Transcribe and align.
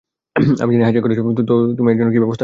আমি 0.63 0.71
জানি 0.73 0.83
হাইজ্যাক 0.85 1.03
হয়েছে, 1.05 1.23
তো 1.49 1.53
তুমি 1.77 1.87
এরজন্য 1.91 2.11
কী 2.11 2.19
ব্যবস্থা 2.21 2.31
নিলে? 2.31 2.39